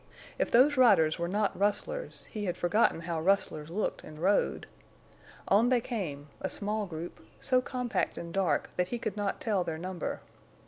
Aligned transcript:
If 0.39 0.49
those 0.49 0.77
riders 0.77 1.19
were 1.19 1.27
not 1.27 1.55
rustlers 1.55 2.25
he 2.31 2.45
had 2.45 2.57
forgotten 2.57 3.01
how 3.01 3.21
rustlers 3.21 3.69
looked 3.69 4.03
and 4.03 4.17
rode. 4.19 4.65
On 5.47 5.69
they 5.69 5.79
came, 5.79 6.27
a 6.39 6.49
small 6.49 6.87
group, 6.87 7.23
so 7.39 7.61
compact 7.61 8.17
and 8.17 8.33
dark 8.33 8.71
that 8.77 8.87
he 8.87 8.97
could 8.97 9.15
not 9.15 9.39
tell 9.39 9.63
their 9.63 9.77
number. 9.77 10.21